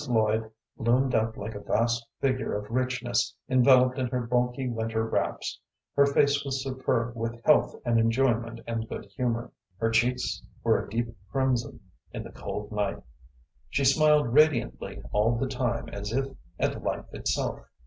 [0.09, 5.59] Lloyd loomed up like a vast figure of richness enveloped in her bulky winter wraps;
[5.95, 9.51] her face was superb with health and enjoyment and good humor.
[9.77, 13.03] Her cheeks were a deep crimson in the cold wind;
[13.69, 16.25] she smiled radiantly all the time as if
[16.57, 17.59] at life itself.